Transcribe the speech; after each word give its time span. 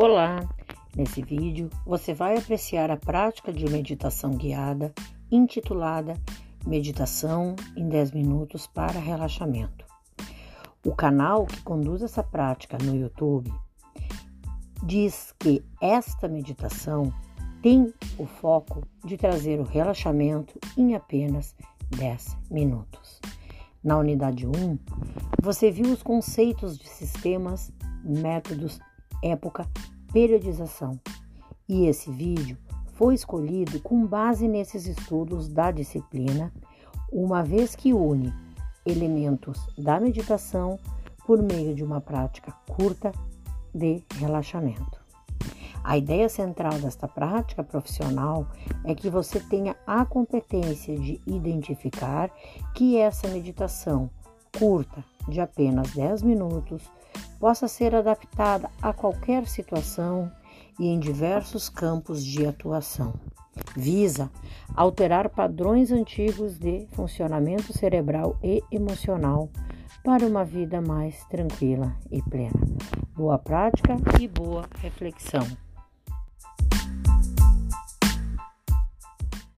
Olá! 0.00 0.48
Nesse 0.96 1.20
vídeo 1.20 1.68
você 1.84 2.14
vai 2.14 2.38
apreciar 2.38 2.88
a 2.88 2.96
prática 2.96 3.52
de 3.52 3.68
meditação 3.68 4.30
guiada 4.30 4.94
intitulada 5.28 6.14
Meditação 6.64 7.56
em 7.76 7.88
10 7.88 8.12
minutos 8.12 8.68
para 8.68 9.00
relaxamento. 9.00 9.84
O 10.86 10.94
canal 10.94 11.46
que 11.46 11.60
conduz 11.62 12.00
essa 12.00 12.22
prática 12.22 12.78
no 12.80 12.94
YouTube 12.94 13.52
diz 14.84 15.34
que 15.36 15.64
esta 15.82 16.28
meditação 16.28 17.12
tem 17.60 17.92
o 18.16 18.24
foco 18.24 18.86
de 19.04 19.16
trazer 19.16 19.58
o 19.58 19.64
relaxamento 19.64 20.60
em 20.76 20.94
apenas 20.94 21.56
10 21.90 22.36
minutos. 22.48 23.20
Na 23.82 23.98
unidade 23.98 24.46
1, 24.46 24.78
você 25.42 25.72
viu 25.72 25.92
os 25.92 26.04
conceitos 26.04 26.78
de 26.78 26.88
sistemas, 26.88 27.72
métodos 28.04 28.78
época, 29.22 29.66
periodização. 30.12 30.98
E 31.68 31.86
esse 31.86 32.10
vídeo 32.10 32.56
foi 32.94 33.14
escolhido 33.14 33.80
com 33.80 34.06
base 34.06 34.48
nesses 34.48 34.86
estudos 34.86 35.48
da 35.48 35.70
disciplina, 35.70 36.52
uma 37.12 37.42
vez 37.42 37.76
que 37.76 37.92
une 37.92 38.32
elementos 38.84 39.66
da 39.76 40.00
meditação 40.00 40.78
por 41.26 41.42
meio 41.42 41.74
de 41.74 41.84
uma 41.84 42.00
prática 42.00 42.52
curta 42.66 43.12
de 43.74 44.02
relaxamento. 44.18 44.98
A 45.84 45.96
ideia 45.96 46.28
central 46.28 46.74
desta 46.80 47.06
prática 47.06 47.62
profissional 47.62 48.46
é 48.84 48.94
que 48.94 49.08
você 49.08 49.40
tenha 49.40 49.76
a 49.86 50.04
competência 50.04 50.98
de 50.98 51.20
identificar 51.26 52.30
que 52.74 52.98
essa 52.98 53.28
meditação 53.28 54.10
curta, 54.58 55.04
de 55.28 55.40
apenas 55.40 55.92
10 55.92 56.22
minutos, 56.22 56.82
possa 57.38 57.68
ser 57.68 57.94
adaptada 57.94 58.70
a 58.80 58.92
qualquer 58.92 59.46
situação 59.46 60.30
e 60.78 60.86
em 60.86 60.98
diversos 60.98 61.68
campos 61.68 62.24
de 62.24 62.46
atuação. 62.46 63.14
Visa 63.76 64.30
alterar 64.74 65.28
padrões 65.28 65.90
antigos 65.90 66.58
de 66.58 66.86
funcionamento 66.92 67.72
cerebral 67.72 68.36
e 68.42 68.62
emocional 68.70 69.48
para 70.04 70.26
uma 70.26 70.44
vida 70.44 70.80
mais 70.80 71.24
tranquila 71.24 71.94
e 72.10 72.22
plena. 72.22 72.60
Boa 73.16 73.38
prática 73.38 73.96
e 74.20 74.28
boa 74.28 74.64
reflexão. 74.80 75.67